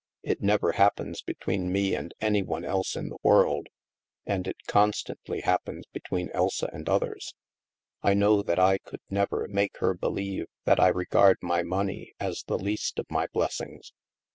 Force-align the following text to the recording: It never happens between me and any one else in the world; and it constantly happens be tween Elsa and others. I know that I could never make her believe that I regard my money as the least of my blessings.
It 0.23 0.41
never 0.41 0.71
happens 0.71 1.21
between 1.21 1.71
me 1.71 1.93
and 1.93 2.11
any 2.19 2.41
one 2.41 2.65
else 2.65 2.95
in 2.95 3.09
the 3.09 3.19
world; 3.21 3.67
and 4.25 4.47
it 4.47 4.55
constantly 4.65 5.41
happens 5.41 5.85
be 5.93 5.99
tween 5.99 6.31
Elsa 6.33 6.71
and 6.73 6.89
others. 6.89 7.35
I 8.01 8.15
know 8.15 8.41
that 8.41 8.57
I 8.57 8.79
could 8.79 9.01
never 9.11 9.47
make 9.47 9.77
her 9.77 9.93
believe 9.93 10.47
that 10.65 10.79
I 10.79 10.87
regard 10.87 11.37
my 11.43 11.61
money 11.61 12.13
as 12.19 12.41
the 12.47 12.57
least 12.57 12.97
of 12.97 13.05
my 13.11 13.27
blessings. 13.31 13.93